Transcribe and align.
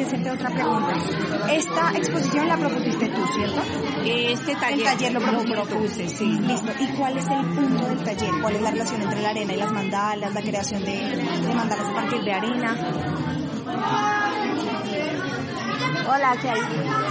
Quería 0.00 0.06
hacerte 0.06 0.30
otra 0.30 0.48
pregunta. 0.50 0.94
Esta 1.52 1.90
exposición 1.98 2.48
la 2.48 2.56
propusiste 2.56 3.06
tú, 3.08 3.20
¿cierto? 3.34 3.60
Este 4.06 4.54
taller, 4.54 4.78
El 4.78 4.84
taller 4.84 5.12
lo 5.12 5.20
tú. 5.20 5.50
propuse, 5.52 6.08
sí. 6.08 6.24
Listo. 6.40 6.72
¿Y 6.80 6.86
cuál 6.96 7.18
es 7.18 7.26
el 7.26 7.44
punto 7.44 7.86
del 7.86 7.98
taller? 7.98 8.30
¿Cuál 8.40 8.56
es 8.56 8.62
la 8.62 8.70
relación 8.70 9.02
entre 9.02 9.20
la 9.20 9.28
arena 9.28 9.52
y 9.52 9.56
las 9.58 9.72
mandalas, 9.72 10.32
la 10.34 10.40
creación 10.40 10.84
de, 10.86 10.92
de 11.46 11.54
mandalas 11.54 11.86
a 11.86 11.92
partir 11.94 12.22
de 12.22 12.32
arena? 12.32 12.76
Hola, 16.06 16.36
¿qué 16.40 16.48
hay? 16.48 16.60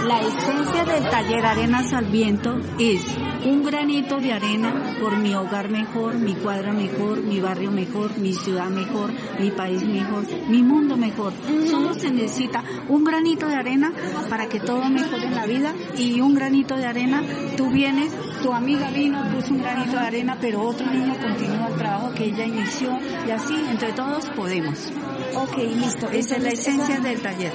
La 0.06 0.20
esencia 0.20 0.84
del 0.84 1.08
taller 1.08 1.44
Arenas 1.44 1.92
al 1.92 2.06
Viento 2.06 2.58
es 2.78 3.02
un 3.44 3.62
granito 3.62 4.18
de 4.18 4.32
arena 4.32 4.96
por 5.00 5.16
mi 5.16 5.34
hogar 5.34 5.70
mejor, 5.70 6.14
mi 6.16 6.34
cuadra 6.34 6.72
mejor, 6.72 7.22
mi 7.22 7.40
barrio 7.40 7.70
mejor, 7.70 8.18
mi 8.18 8.32
ciudad 8.32 8.68
mejor, 8.68 9.10
mi 9.38 9.50
país 9.50 9.82
mejor, 9.84 10.24
mi 10.48 10.62
mundo 10.62 10.96
mejor. 10.96 11.32
Solo 11.70 11.94
se 11.94 12.10
necesita 12.10 12.64
un 12.88 13.04
granito 13.04 13.46
de 13.46 13.56
arena 13.56 13.92
para 14.28 14.48
que 14.48 14.60
todo 14.60 14.84
mejore 14.88 15.26
en 15.26 15.34
la 15.34 15.46
vida 15.46 15.74
y 15.96 16.20
un 16.20 16.34
granito 16.34 16.76
de 16.76 16.86
arena, 16.86 17.22
tú 17.56 17.70
vienes, 17.70 18.12
tu 18.42 18.52
amiga 18.52 18.90
vino, 18.90 19.22
puso 19.30 19.54
un 19.54 19.62
granito 19.62 19.92
de 19.92 20.06
arena, 20.06 20.36
pero 20.40 20.62
otro 20.62 20.86
niño 20.90 21.14
continúa 21.20 21.68
el 21.68 21.76
trabajo 21.76 22.12
que 22.14 22.24
ella 22.24 22.44
inició 22.44 22.98
y 23.26 23.30
así, 23.30 23.54
entre 23.70 23.92
todos 23.92 24.26
podemos. 24.30 24.90
Ok, 25.34 25.56
listo. 25.58 26.08
Esa 26.10 26.36
es 26.36 26.42
la 26.42 26.50
esencia 26.50 27.00
del 27.00 27.20
taller. 27.20 27.52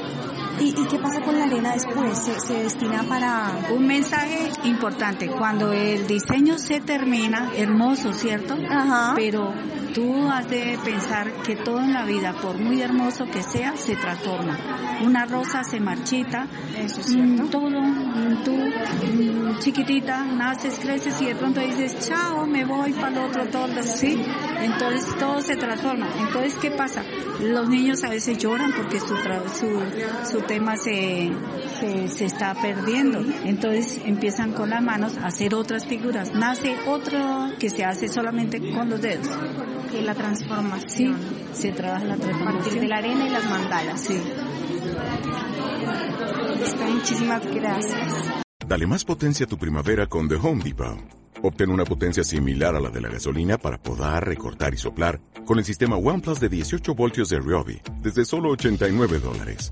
¿Y, 0.60 0.70
y 0.70 0.86
qué 0.88 0.98
pasa 1.00 1.22
con 1.22 1.38
la 1.38 1.46
arena 1.46 1.74
después? 1.74 2.18
¿Se, 2.18 2.40
se 2.40 2.64
destina 2.64 3.04
para...? 3.04 3.52
Un 3.72 3.86
mensaje 3.88 4.52
importante, 4.64 5.28
cuando 5.28 5.72
el 5.74 6.08
diseño 6.08 6.58
se 6.58 6.80
termina, 6.82 7.52
hermoso, 7.56 8.14
¿cierto? 8.14 8.56
Ajá. 8.70 9.14
Pero 9.16 9.54
tú 9.94 10.30
has 10.30 10.50
de 10.50 10.78
pensar 10.84 11.32
que 11.44 11.56
todo 11.56 11.80
en 11.80 11.94
la 11.94 12.06
vida, 12.06 12.34
por 12.42 12.58
muy 12.58 12.82
hermoso 12.82 13.26
que 13.26 13.44
sea, 13.44 13.76
se 13.76 13.96
transforma. 13.96 14.58
Una 15.04 15.26
rosa 15.26 15.64
se 15.64 15.80
marchita, 15.80 16.48
Eso 16.78 17.02
es 17.02 17.08
cierto. 17.08 17.44
mm, 17.44 17.50
todo, 17.50 17.70
mm, 17.82 18.44
tú 18.44 18.52
mm, 18.54 19.60
chiquitita, 19.60 20.24
naces, 20.26 20.80
creces 20.80 21.22
y 21.22 21.26
de 21.26 21.36
pronto 21.36 21.60
dices, 21.60 22.08
chao, 22.08 22.46
me 22.46 22.64
voy 22.66 22.94
para 22.94 23.10
el 23.10 23.18
otro, 23.30 23.46
todo, 23.48 23.68
¿sí? 23.84 24.22
Entonces 24.62 25.16
todo 25.18 25.42
se 25.42 25.56
transforma. 25.56 26.08
Entonces, 26.20 26.56
¿qué 26.62 26.72
pasa? 26.72 27.04
Los 27.42 27.68
niños 27.70 28.04
a 28.04 28.10
veces 28.10 28.38
lloran 28.38 28.72
porque 28.76 29.00
su, 29.00 29.16
su, 29.18 29.82
su 30.30 30.42
tema 30.48 30.78
se, 30.78 31.32
se, 31.80 32.08
se 32.08 32.26
está 32.26 32.54
perdiendo. 32.62 33.20
Entonces 33.44 34.02
empiezan 34.06 34.54
con 34.54 34.70
las 34.70 34.82
manos 34.82 35.18
a 35.18 35.28
hacer 35.28 35.54
otras 35.56 35.86
figuras. 35.86 36.34
Nace 36.34 36.76
otro 36.88 37.50
que 37.60 37.70
se 37.70 37.84
hace 37.86 38.08
solamente 38.08 38.60
con 38.72 38.90
los 38.90 39.02
dedos. 39.02 39.28
Que 39.92 40.02
la 40.02 40.14
Sí, 40.14 40.20
transformación. 40.20 41.18
se 41.54 41.72
trabaja 41.72 42.06
la 42.06 42.14
A 42.16 42.18
partir 42.18 42.34
de 42.34 42.40
transformación. 42.40 42.90
la 42.90 42.98
arena 42.98 43.28
y 43.28 43.30
las 43.30 43.50
mandalas. 43.50 44.02
Sí. 44.02 44.22
Listo, 46.60 46.86
muchísimas 46.86 47.46
gracias. 47.54 48.14
Dale 48.68 48.88
más 48.88 49.06
potencia 49.06 49.46
a 49.46 49.50
tu 49.50 49.58
primavera 49.58 50.08
con 50.08 50.28
The 50.28 50.36
Home 50.36 50.64
Depot. 50.64 50.98
Obtén 51.44 51.70
una 51.70 51.84
potencia 51.84 52.24
similar 52.24 52.76
a 52.76 52.80
la 52.80 52.90
de 52.90 53.02
la 53.02 53.10
gasolina 53.10 53.58
para 53.58 53.78
podar, 53.78 54.26
recortar 54.26 54.74
y 54.74 54.78
soplar 54.78 55.20
con 55.46 55.60
el 55.60 55.66
sistema 55.66 55.96
OnePlus 55.96 56.40
de 56.40 56.50
18 56.50 56.96
voltios 56.96 57.30
de 57.30 57.40
Ryobi 57.40 57.80
desde 58.02 58.26
solo 58.26 58.50
89 58.50 59.20
dólares. 59.20 59.72